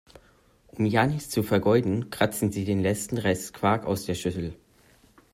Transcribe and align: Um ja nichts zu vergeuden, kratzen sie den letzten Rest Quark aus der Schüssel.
Um 0.69 0.85
ja 0.87 1.05
nichts 1.05 1.29
zu 1.29 1.43
vergeuden, 1.43 2.09
kratzen 2.09 2.51
sie 2.51 2.65
den 2.65 2.79
letzten 2.81 3.19
Rest 3.19 3.53
Quark 3.53 3.85
aus 3.85 4.03
der 4.05 4.15
Schüssel. 4.15 4.55